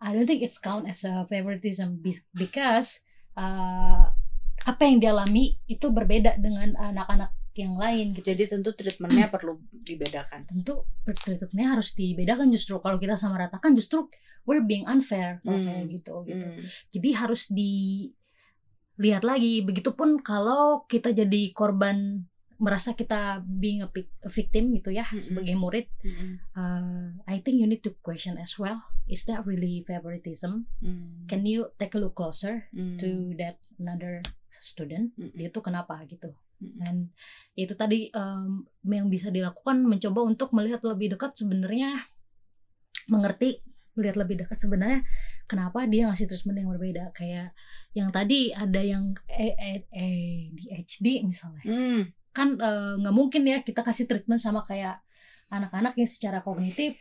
I 0.00 0.16
don't 0.16 0.24
think 0.24 0.40
it's 0.40 0.56
count 0.56 0.88
as 0.88 1.04
a 1.04 1.28
favoritism 1.28 2.00
because 2.32 3.04
uh, 3.36 4.08
apa 4.64 4.82
yang 4.84 5.00
dialami 5.00 5.60
itu 5.68 5.92
berbeda 5.92 6.40
dengan 6.40 6.72
anak-anak 6.76 7.36
yang 7.52 7.76
lain 7.76 8.16
gitu. 8.16 8.32
Jadi 8.32 8.56
tentu 8.56 8.72
treatmentnya 8.72 9.28
perlu 9.34 9.60
dibedakan. 9.70 10.48
Tentu 10.48 10.88
treatmentnya 11.04 11.76
harus 11.76 11.92
dibedakan 11.92 12.48
justru 12.48 12.80
kalau 12.80 12.96
kita 12.96 13.20
sama 13.20 13.36
ratakan 13.44 13.76
justru 13.76 14.08
we're 14.48 14.64
being 14.64 14.88
unfair 14.88 15.44
hmm. 15.44 15.68
kayak 15.68 15.84
gitu 15.92 16.14
gitu. 16.24 16.46
Hmm. 16.48 16.64
Jadi 16.88 17.08
harus 17.12 17.42
dilihat 17.52 19.22
lagi. 19.26 19.60
Begitupun 19.66 20.24
kalau 20.24 20.88
kita 20.88 21.12
jadi 21.12 21.52
korban 21.52 22.24
merasa 22.60 22.92
kita 22.92 23.40
being 23.40 23.80
a, 23.80 23.88
victim 24.28 24.76
gitu 24.76 24.92
ya 24.92 25.08
mm-hmm. 25.08 25.24
sebagai 25.24 25.56
murid 25.56 25.86
mm-hmm. 26.04 26.32
uh, 26.52 27.08
I 27.24 27.40
think 27.40 27.56
you 27.56 27.66
need 27.66 27.80
to 27.88 27.96
question 28.04 28.36
as 28.36 28.60
well 28.60 28.84
is 29.08 29.24
that 29.26 29.48
really 29.48 29.80
favoritism 29.88 30.68
mm. 30.84 31.24
can 31.24 31.48
you 31.48 31.72
take 31.80 31.96
a 31.96 32.00
look 32.00 32.12
closer 32.12 32.68
mm. 32.76 33.00
to 33.00 33.32
that 33.40 33.56
another 33.80 34.20
student 34.60 35.16
mm. 35.16 35.32
dia 35.32 35.48
tuh 35.48 35.64
kenapa 35.64 36.04
gitu 36.04 36.36
dan 36.60 37.08
itu 37.56 37.72
tadi 37.72 38.12
um, 38.12 38.68
yang 38.84 39.08
bisa 39.08 39.32
dilakukan 39.32 39.80
mencoba 39.80 40.20
untuk 40.28 40.52
melihat 40.52 40.84
lebih 40.84 41.16
dekat 41.16 41.32
sebenarnya 41.32 41.96
mengerti 43.08 43.64
melihat 43.96 44.20
lebih 44.20 44.44
dekat 44.44 44.60
sebenarnya 44.60 45.00
kenapa 45.48 45.88
dia 45.88 46.12
ngasih 46.12 46.28
treatment 46.28 46.60
yang 46.60 46.70
berbeda 46.70 47.04
kayak 47.16 47.56
yang 47.96 48.12
tadi 48.12 48.52
ada 48.52 48.84
yang 48.84 49.16
ADHD 49.32 51.24
misalnya 51.24 51.64
mm 51.64 52.19
kan 52.30 52.54
eh, 52.54 52.92
nggak 53.00 53.14
uh, 53.14 53.16
mungkin 53.16 53.42
ya 53.42 53.62
kita 53.66 53.82
kasih 53.82 54.06
treatment 54.06 54.38
sama 54.38 54.62
kayak 54.62 55.02
anak-anak 55.50 55.98
yang 55.98 56.06
secara 56.06 56.38
kognitif 56.46 56.94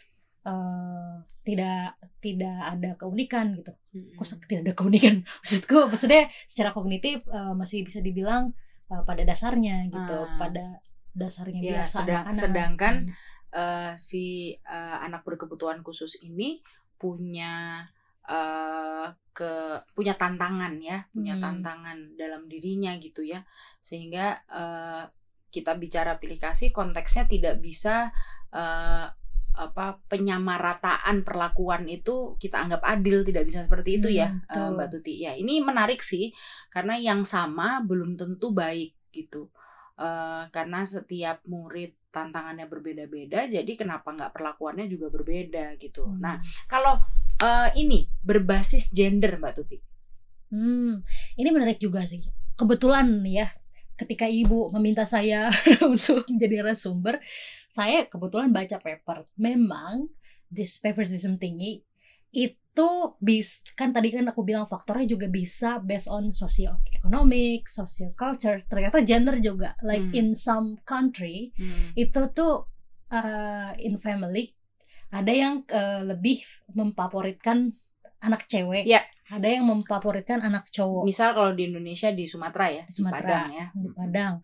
uh, 0.45 1.21
tidak 1.45 1.97
tidak 2.17 2.57
ada 2.65 2.97
keunikan 2.97 3.57
gitu. 3.61 3.73
Mm-hmm. 3.93 4.17
Kok 4.17 4.25
tidak 4.49 4.61
ada 4.65 4.73
keunikan? 4.73 5.15
Maksudku 5.45 5.79
maksudnya 5.89 6.23
secara 6.49 6.73
kognitif 6.73 7.25
uh, 7.29 7.53
masih 7.53 7.85
bisa 7.85 8.01
dibilang 8.01 8.53
uh, 8.89 9.03
pada 9.05 9.21
dasarnya 9.25 9.85
gitu, 9.89 10.17
ah. 10.17 10.37
pada 10.37 10.81
dasarnya 11.13 11.61
ya, 11.61 11.69
biasa 11.81 11.95
sedang, 12.03 12.23
anak-anak. 12.25 12.41
Sedangkan 12.41 12.95
hmm. 13.05 13.13
uh, 13.53 13.91
si 13.97 14.55
uh, 14.65 14.97
anak 15.05 15.21
berkebutuhan 15.25 15.81
khusus 15.85 16.17
ini 16.21 16.61
punya 16.99 17.85
uh, 18.27 19.07
ke 19.33 19.81
punya 19.93 20.13
tantangan 20.17 20.77
ya, 20.81 21.05
punya 21.13 21.37
hmm. 21.37 21.43
tantangan 21.43 21.97
dalam 22.19 22.45
dirinya 22.45 22.93
gitu 22.99 23.25
ya, 23.25 23.41
sehingga 23.79 24.41
uh, 24.51 25.07
kita 25.49 25.75
bicara 25.77 26.21
pilih 26.21 26.37
kasih 26.37 26.69
konteksnya 26.69 27.25
tidak 27.25 27.57
bisa 27.61 28.13
uh, 28.53 29.09
apa 29.59 29.99
penyamarataan 30.07 31.27
perlakuan 31.27 31.83
itu 31.91 32.39
kita 32.39 32.63
anggap 32.63 32.79
adil 32.79 33.27
tidak 33.27 33.43
bisa 33.43 33.67
seperti 33.67 33.99
itu 33.99 34.07
ya 34.07 34.31
hmm, 34.31 34.47
uh, 34.55 34.69
Mbak 34.71 34.87
Tuti. 34.95 35.19
Ya 35.19 35.35
ini 35.35 35.59
menarik 35.59 35.99
sih 35.99 36.31
karena 36.71 36.95
yang 36.95 37.27
sama 37.27 37.83
belum 37.83 38.15
tentu 38.15 38.55
baik 38.55 38.95
gitu. 39.11 39.51
Uh, 39.99 40.47
karena 40.55 40.87
setiap 40.87 41.43
murid 41.43 41.91
tantangannya 42.07 42.71
berbeda-beda 42.71 43.51
jadi 43.51 43.67
kenapa 43.75 44.15
nggak 44.15 44.31
perlakuannya 44.31 44.87
juga 44.87 45.11
berbeda 45.11 45.75
gitu. 45.75 46.07
Hmm. 46.07 46.23
nah 46.23 46.35
kalau 46.71 47.03
uh, 47.43 47.69
ini 47.75 48.07
berbasis 48.23 48.95
gender 48.95 49.35
Mbak 49.35 49.53
Tuti. 49.59 49.77
Hmm 50.55 51.03
ini 51.35 51.49
menarik 51.51 51.83
juga 51.83 52.07
sih. 52.07 52.23
Kebetulan 52.55 53.27
ya 53.27 53.51
ketika 53.99 54.23
ibu 54.23 54.71
meminta 54.71 55.03
saya 55.03 55.51
untuk 55.91 56.23
menjadi 56.31 56.63
narasumber, 56.63 57.19
saya 57.67 58.07
kebetulan 58.07 58.55
baca 58.55 58.79
paper. 58.79 59.27
Memang 59.35 60.07
this 60.47 60.79
favoritism 60.79 61.35
tinggi 61.35 61.83
itu 62.31 62.89
bis 63.19 63.65
kan 63.75 63.91
tadi 63.91 64.13
kan 64.13 64.23
aku 64.29 64.45
bilang 64.45 64.69
faktornya 64.69 65.09
juga 65.17 65.27
bisa 65.27 65.83
based 65.83 66.07
on 66.07 66.31
socio-economic, 66.31 67.67
socio-culture. 67.67 68.63
Ternyata 68.71 69.03
gender 69.03 69.43
juga 69.43 69.75
like 69.83 70.07
hmm. 70.07 70.15
in 70.15 70.27
some 70.31 70.79
country 70.87 71.51
hmm. 71.59 71.91
itu 71.99 72.31
tuh 72.31 72.63
uh, 73.11 73.75
in 73.75 73.99
family 73.99 74.55
ada 75.09 75.33
yang 75.33 75.65
uh, 75.73 76.05
lebih 76.05 76.45
memfavoritkan 76.71 77.75
anak 78.23 78.47
cewek. 78.47 78.87
Yeah 78.87 79.03
ada 79.29 79.47
yang 79.47 79.65
memfavoritkan 79.69 80.41
anak 80.41 80.73
cowok. 80.73 81.05
Misal 81.05 81.37
kalau 81.37 81.53
di 81.53 81.69
Indonesia 81.69 82.09
di 82.09 82.25
Sumatera 82.25 82.67
ya, 82.73 82.83
di 82.89 82.93
Sumatera, 82.93 83.21
di 83.21 83.29
Padang 83.29 83.47
ya. 83.53 83.65
Di 83.77 83.89
Padang. 83.93 84.35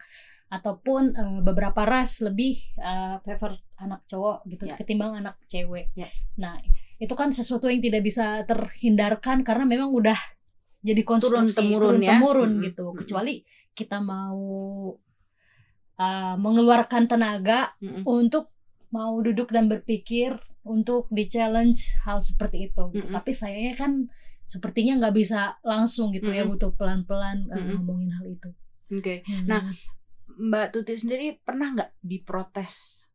Ataupun 0.45 1.03
uh, 1.17 1.39
beberapa 1.41 1.81
ras 1.89 2.21
lebih 2.21 2.61
uh, 2.77 3.17
prefer 3.25 3.57
anak 3.81 4.05
cowok 4.05 4.45
gitu 4.45 4.63
ya. 4.69 4.77
ketimbang 4.77 5.17
anak 5.17 5.41
cewek. 5.49 5.89
Ya. 5.97 6.07
Nah, 6.37 6.61
itu 7.01 7.11
kan 7.17 7.33
sesuatu 7.33 7.67
yang 7.67 7.81
tidak 7.81 8.05
bisa 8.05 8.45
terhindarkan 8.45 9.41
karena 9.41 9.65
memang 9.65 9.89
udah 9.91 10.15
jadi 10.85 11.01
konstruksi 11.01 11.57
turun 11.57 11.97
temurun, 11.97 11.97
ya. 12.05 12.11
temurun 12.15 12.51
hmm. 12.55 12.63
gitu. 12.69 12.85
Kecuali 12.93 13.41
kita 13.73 13.97
mau 13.99 14.37
uh, 15.97 16.35
mengeluarkan 16.37 17.09
tenaga 17.09 17.73
hmm. 17.81 18.05
untuk 18.05 18.53
mau 18.93 19.17
duduk 19.17 19.49
dan 19.49 19.65
berpikir 19.65 20.37
untuk 20.61 21.09
di 21.09 21.25
challenge 21.25 21.97
hal 22.05 22.21
seperti 22.21 22.69
itu. 22.69 22.83
Gitu. 22.93 23.09
Hmm. 23.09 23.15
Tapi 23.17 23.31
sayangnya 23.33 23.73
kan 23.75 23.91
sepertinya 24.45 24.93
nggak 25.01 25.15
bisa 25.17 25.57
langsung 25.65 26.13
gitu 26.13 26.29
mm 26.29 26.35
-hmm. 26.37 26.45
ya 26.45 26.49
butuh 26.49 26.71
pelan-pelan 26.77 27.49
mm 27.49 27.51
-hmm. 27.51 27.65
uh, 27.65 27.73
ngomongin 27.81 28.11
hal 28.13 28.25
itu. 28.29 28.49
Oke. 28.93 29.01
Okay. 29.01 29.17
Hmm. 29.25 29.45
Nah, 29.49 29.61
Mbak 30.35 30.67
Tuti 30.75 30.93
sendiri 30.93 31.41
pernah 31.41 31.73
nggak 31.73 31.91
diprotes 32.05 33.05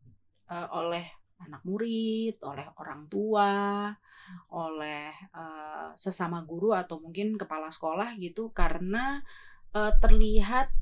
uh, 0.50 0.66
oleh 0.74 1.04
anak 1.40 1.62
murid, 1.64 2.36
oleh 2.42 2.66
orang 2.76 3.06
tua, 3.08 3.88
oleh 4.52 5.08
uh, 5.32 5.94
sesama 5.96 6.42
guru 6.44 6.76
atau 6.76 7.00
mungkin 7.00 7.38
kepala 7.38 7.72
sekolah 7.72 8.18
gitu 8.20 8.52
karena 8.52 9.24
uh, 9.72 9.92
terlihat 10.02 10.74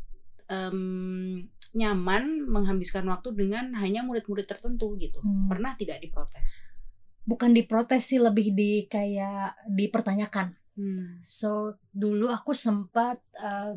um, 0.51 1.45
nyaman 1.77 2.49
menghabiskan 2.49 3.05
waktu 3.07 3.37
dengan 3.37 3.77
hanya 3.77 4.03
murid-murid 4.03 4.49
tertentu 4.49 4.97
gitu. 4.97 5.21
Hmm. 5.21 5.47
Pernah 5.53 5.77
tidak 5.77 6.01
diprotes? 6.01 6.65
Bukan 7.29 7.53
diprotes 7.53 8.09
sih 8.09 8.17
lebih 8.17 8.57
di 8.57 8.89
kayak 8.89 9.69
dipertanyakan 9.69 10.57
hmm. 10.81 11.21
so 11.21 11.77
dulu 11.93 12.33
aku 12.33 12.57
sempat 12.57 13.21
uh, 13.37 13.77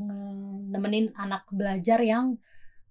nemenin 0.71 1.11
anak 1.19 1.43
belajar 1.51 1.99
yang 1.99 2.39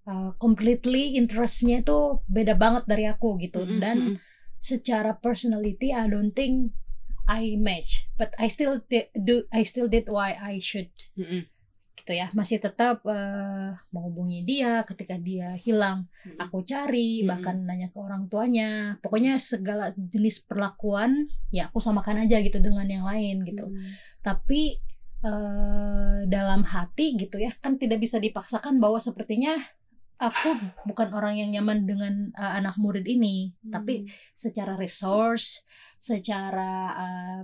uh, 0.05 0.37
completely 0.37 1.17
interestnya 1.17 1.81
itu 1.81 2.21
beda 2.29 2.61
banget 2.61 2.85
dari 2.85 3.09
aku 3.09 3.41
gitu 3.41 3.65
-hmm. 3.65 3.81
dan 3.81 3.97
hmm. 3.97 4.17
secara 4.61 5.17
personality 5.17 5.97
I 5.97 6.05
don't 6.13 6.37
think 6.37 6.77
I 7.25 7.57
match 7.57 8.05
but 8.21 8.37
I 8.37 8.53
still 8.53 8.85
did, 8.85 9.09
do 9.17 9.49
I 9.49 9.65
still 9.65 9.89
did 9.89 10.13
why 10.13 10.37
I 10.37 10.61
should 10.61 10.93
-hmm 11.17 11.49
gitu 12.01 12.17
ya 12.17 12.33
masih 12.33 12.59
tetap 12.59 13.05
uh, 13.05 13.77
menghubungi 13.93 14.43
dia 14.49 14.83
ketika 14.89 15.21
dia 15.21 15.55
hilang 15.61 16.09
hmm. 16.25 16.41
aku 16.41 16.65
cari 16.65 17.23
hmm. 17.23 17.29
bahkan 17.29 17.57
nanya 17.63 17.93
ke 17.93 17.99
orang 18.01 18.27
tuanya 18.33 18.97
pokoknya 19.05 19.37
segala 19.37 19.93
jenis 19.95 20.41
perlakuan 20.43 21.29
ya 21.53 21.69
aku 21.69 21.79
samakan 21.79 22.25
aja 22.25 22.41
gitu 22.41 22.59
dengan 22.59 22.89
yang 22.89 23.05
lain 23.05 23.45
gitu 23.45 23.69
hmm. 23.69 23.93
tapi 24.25 24.81
uh, 25.23 26.25
dalam 26.25 26.65
hati 26.65 27.21
gitu 27.21 27.37
ya 27.37 27.53
kan 27.61 27.77
tidak 27.77 28.01
bisa 28.01 28.17
dipaksakan 28.17 28.81
bahwa 28.81 28.99
sepertinya 28.99 29.61
aku 30.21 30.53
bukan 30.89 31.09
orang 31.17 31.41
yang 31.41 31.51
nyaman 31.61 31.89
dengan 31.89 32.15
uh, 32.37 32.57
anak 32.61 32.77
murid 32.77 33.05
ini 33.09 33.53
hmm. 33.53 33.73
tapi 33.73 34.09
secara 34.33 34.77
resource 34.77 35.65
secara 36.01 36.73
uh, 36.97 37.41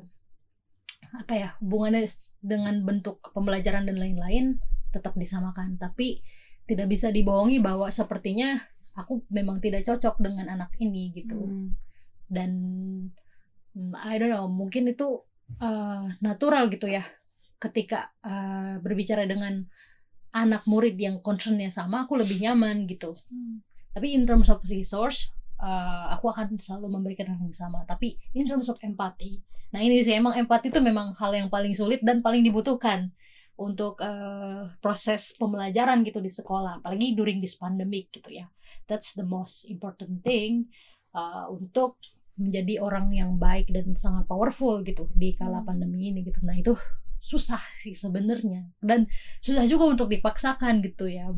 apa 1.14 1.32
ya 1.36 1.48
hubungannya 1.62 2.08
dengan 2.42 2.82
bentuk 2.82 3.22
pembelajaran 3.30 3.86
dan 3.86 3.96
lain-lain 3.98 4.58
tetap 4.90 5.14
disamakan 5.14 5.76
tapi 5.76 6.24
tidak 6.66 6.90
bisa 6.90 7.14
dibohongi 7.14 7.62
bahwa 7.62 7.86
sepertinya 7.92 8.58
aku 8.98 9.22
memang 9.30 9.62
tidak 9.62 9.86
cocok 9.86 10.18
dengan 10.18 10.50
anak 10.50 10.74
ini 10.82 11.14
gitu 11.14 11.38
hmm. 11.38 11.68
dan 12.26 12.50
hmm, 13.76 13.94
I 13.94 14.18
don't 14.18 14.34
know 14.34 14.50
mungkin 14.50 14.90
itu 14.90 15.22
uh, 15.62 16.10
natural 16.18 16.66
gitu 16.74 16.90
ya 16.90 17.06
ketika 17.62 18.10
uh, 18.26 18.82
berbicara 18.82 19.24
dengan 19.30 19.62
anak 20.34 20.66
murid 20.68 20.98
yang 20.98 21.22
concernnya 21.22 21.70
sama 21.70 22.04
aku 22.04 22.18
lebih 22.18 22.42
nyaman 22.42 22.90
gitu 22.90 23.14
hmm. 23.30 23.62
tapi 23.94 24.12
in 24.12 24.26
terms 24.26 24.50
of 24.50 24.60
resource 24.66 25.30
uh, 25.60 26.12
aku 26.16 26.32
akan 26.32 26.56
selalu 26.60 27.00
memberikan 27.00 27.30
hal 27.32 27.40
yang 27.40 27.54
sama. 27.56 27.84
Tapi 27.88 28.16
in 28.34 28.44
terms 28.48 28.68
of 28.68 28.78
empathy 28.82 29.42
nah 29.74 29.82
ini 29.82 29.98
sih 30.02 30.14
emang 30.14 30.38
empati 30.38 30.70
itu 30.70 30.78
memang 30.78 31.18
hal 31.18 31.34
yang 31.34 31.50
paling 31.50 31.74
sulit 31.74 31.98
dan 32.06 32.22
paling 32.22 32.46
dibutuhkan 32.46 33.10
untuk 33.56 33.98
uh, 34.04 34.68
proses 34.84 35.32
pembelajaran 35.40 36.04
gitu 36.04 36.20
di 36.20 36.28
sekolah 36.28 36.84
apalagi 36.84 37.16
during 37.16 37.40
this 37.40 37.56
pandemic 37.56 38.12
gitu 38.12 38.28
ya. 38.28 38.46
That's 38.84 39.16
the 39.16 39.24
most 39.24 39.66
important 39.66 40.22
thing 40.22 40.70
uh, 41.16 41.48
untuk 41.48 41.96
menjadi 42.36 42.84
orang 42.84 43.16
yang 43.16 43.40
baik 43.40 43.72
dan 43.72 43.96
sangat 43.96 44.28
powerful 44.28 44.84
gitu 44.84 45.08
di 45.16 45.32
kala 45.32 45.64
hmm. 45.64 45.68
pandemi 45.72 46.12
ini 46.12 46.20
gitu. 46.20 46.36
Nah 46.44 46.52
itu 46.52 46.76
susah 47.32 47.64
sih 47.74 47.96
sebenarnya 47.96 48.70
dan 48.78 49.08
susah 49.40 49.64
juga 49.64 49.88
untuk 49.88 50.12
dipaksakan 50.12 50.84
gitu 50.84 51.08
ya. 51.08 51.32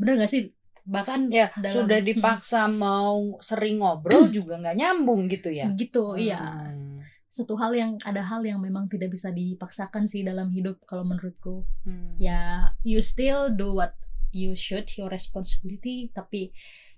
Bener 0.00 0.24
gak 0.24 0.32
sih 0.32 0.48
bahkan 0.86 1.28
ya 1.28 1.52
dalam, 1.56 1.74
sudah 1.74 1.98
hmm. 2.00 2.08
dipaksa 2.08 2.66
hmm. 2.66 2.76
mau 2.76 3.38
sering 3.40 3.80
ngobrol 3.80 4.28
juga 4.36 4.60
nggak 4.60 4.76
nyambung 4.76 5.28
gitu 5.28 5.52
ya 5.52 5.68
gitu 5.74 6.16
iya. 6.16 6.40
hmm. 6.40 7.00
iya 7.00 7.08
satu 7.30 7.54
hal 7.54 7.70
yang 7.78 7.94
ada 8.02 8.26
hal 8.26 8.42
yang 8.42 8.58
memang 8.58 8.90
tidak 8.90 9.14
bisa 9.14 9.30
dipaksakan 9.30 10.10
sih 10.10 10.26
dalam 10.26 10.50
hidup 10.50 10.82
kalau 10.82 11.06
menurutku 11.06 11.62
hmm. 11.86 12.18
ya 12.18 12.74
you 12.82 12.98
still 12.98 13.46
do 13.54 13.78
what 13.78 13.94
you 14.34 14.58
should 14.58 14.90
your 14.98 15.06
responsibility 15.06 16.10
tapi 16.10 16.50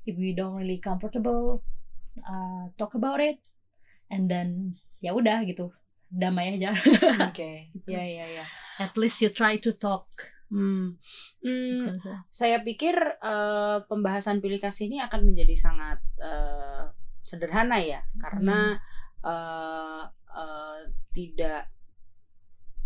if 0.09 0.17
you 0.17 0.33
don't 0.33 0.57
really 0.57 0.81
comfortable 0.81 1.61
uh, 2.25 2.65
talk 2.81 2.97
about 2.97 3.21
it 3.21 3.45
and 4.09 4.33
then 4.33 4.81
ya 5.05 5.13
udah 5.13 5.45
gitu 5.45 5.69
damai 6.09 6.57
aja 6.57 6.73
oke 6.73 7.33
okay. 7.33 7.69
ya 7.93 8.01
ya 8.01 8.25
ya 8.41 8.45
at 8.81 8.97
least 8.97 9.21
you 9.21 9.29
try 9.29 9.61
to 9.61 9.73
talk 9.77 10.09
Hmm, 10.53 11.01
hmm 11.41 11.97
saya 12.29 12.61
pikir 12.61 12.93
uh, 13.25 13.89
pembahasan 13.89 14.45
pilih 14.45 14.61
kasih 14.61 14.93
ini 14.93 15.01
akan 15.01 15.33
menjadi 15.33 15.57
sangat 15.57 16.05
uh, 16.21 16.93
sederhana 17.25 17.81
ya, 17.81 18.05
karena 18.21 18.77
hmm. 18.77 19.25
uh, 19.25 20.05
uh, 20.29 20.79
tidak 21.17 21.73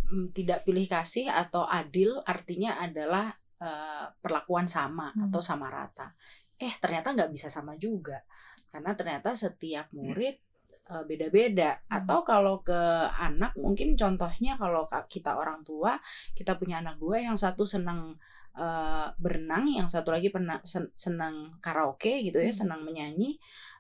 um, 0.07 0.31
tidak 0.31 0.63
pilih 0.63 0.87
kasih 0.87 1.27
atau 1.27 1.67
adil 1.67 2.23
artinya 2.23 2.79
adalah 2.79 3.35
uh, 3.59 4.15
perlakuan 4.23 4.71
sama 4.71 5.11
hmm. 5.11 5.27
atau 5.27 5.43
sama 5.43 5.67
rata. 5.67 6.15
Eh 6.55 6.71
ternyata 6.79 7.19
nggak 7.19 7.35
bisa 7.35 7.51
sama 7.51 7.75
juga 7.75 8.23
karena 8.71 8.93
ternyata 8.93 9.35
setiap 9.35 9.91
murid 9.91 10.37
uh, 10.37 10.46
beda-beda 10.87 11.75
hmm. 11.75 11.99
atau 12.03 12.23
kalau 12.23 12.63
ke 12.63 12.81
anak 13.19 13.59
mungkin 13.59 13.99
contohnya 13.99 14.55
kalau 14.55 14.87
kita 15.11 15.35
orang 15.35 15.67
tua 15.67 15.99
kita 16.39 16.55
punya 16.55 16.79
anak 16.79 17.03
dua 17.03 17.19
yang 17.19 17.35
satu 17.35 17.67
senang 17.67 18.15
uh, 18.55 19.11
berenang 19.19 19.67
yang 19.67 19.91
satu 19.91 20.15
lagi 20.15 20.31
pernah 20.31 20.63
senang 20.95 21.59
karaoke 21.59 22.23
gitu 22.23 22.39
ya 22.39 22.55
hmm. 22.55 22.61
senang 22.63 22.81
menyanyi 22.87 23.35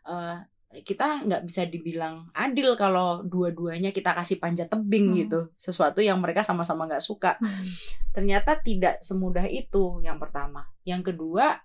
uh, 0.07 0.43
kita 0.83 1.25
nggak 1.25 1.47
bisa 1.47 1.63
dibilang 1.71 2.27
adil 2.35 2.75
kalau 2.75 3.23
dua-duanya 3.23 3.95
kita 3.95 4.13
kasih 4.13 4.43
panjat 4.43 4.67
tebing 4.67 5.15
hmm. 5.15 5.19
gitu 5.25 5.41
sesuatu 5.57 6.03
yang 6.03 6.19
mereka 6.19 6.43
sama-sama 6.43 6.91
nggak 6.91 7.05
suka 7.07 7.39
hmm. 7.39 7.67
ternyata 8.13 8.59
tidak 8.59 8.99
semudah 8.99 9.47
itu 9.47 10.03
yang 10.03 10.19
pertama 10.19 10.67
yang 10.83 11.07
kedua 11.07 11.63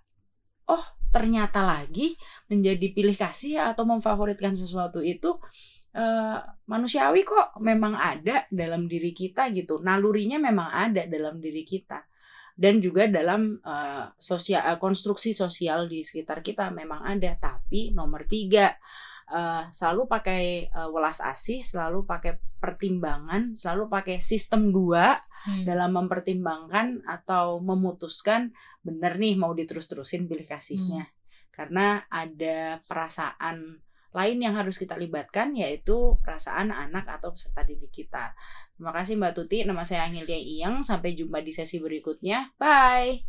oh 0.70 1.01
ternyata 1.12 1.60
lagi 1.60 2.16
menjadi 2.48 2.86
pilih 2.90 3.14
kasih 3.14 3.60
atau 3.60 3.84
memfavoritkan 3.84 4.56
sesuatu 4.56 5.04
itu 5.04 5.36
uh, 5.94 6.38
manusiawi 6.66 7.22
kok. 7.22 7.60
Memang 7.60 7.94
ada 7.94 8.48
dalam 8.48 8.88
diri 8.88 9.12
kita 9.12 9.52
gitu. 9.52 9.78
Nalurinya 9.84 10.40
memang 10.40 10.72
ada 10.72 11.04
dalam 11.04 11.38
diri 11.38 11.62
kita. 11.62 12.02
Dan 12.52 12.84
juga 12.84 13.08
dalam 13.08 13.60
uh, 13.64 14.12
sosial 14.20 14.60
uh, 14.64 14.76
konstruksi 14.80 15.32
sosial 15.32 15.88
di 15.88 16.00
sekitar 16.04 16.40
kita 16.40 16.72
memang 16.72 17.04
ada. 17.04 17.36
Tapi 17.36 17.92
nomor 17.92 18.24
tiga 18.24 18.72
uh, 19.32 19.64
selalu 19.72 20.04
pakai 20.06 20.68
uh, 20.70 20.92
welas 20.92 21.24
asih 21.24 21.64
selalu 21.64 22.04
pakai 22.04 22.36
pertimbangan 22.60 23.56
selalu 23.56 23.88
pakai 23.88 24.20
sistem 24.20 24.68
dua 24.70 25.16
hmm. 25.48 25.64
dalam 25.64 25.96
mempertimbangkan 25.96 27.02
atau 27.08 27.58
memutuskan 27.64 28.52
benar 28.84 29.16
nih 29.16 29.34
mau 29.40 29.56
diterus-terusin 29.56 30.28
pilih 30.28 30.44
kasihnya 30.44 31.08
hmm. 31.08 31.14
karena 31.50 32.04
ada 32.12 32.78
perasaan 32.84 33.80
lain 34.12 34.38
yang 34.44 34.54
harus 34.60 34.76
kita 34.76 34.94
libatkan 35.00 35.56
yaitu 35.56 36.20
perasaan 36.20 36.68
anak 36.68 37.08
atau 37.08 37.32
peserta 37.32 37.64
didik 37.64 37.88
kita. 37.88 38.36
Terima 38.76 38.92
kasih 38.92 39.16
Mbak 39.16 39.32
Tuti, 39.32 39.64
nama 39.64 39.88
saya 39.88 40.04
Angelia 40.04 40.36
Iyang. 40.36 40.84
Sampai 40.84 41.16
jumpa 41.16 41.40
di 41.40 41.48
sesi 41.48 41.80
berikutnya. 41.80 42.52
Bye. 42.60 43.24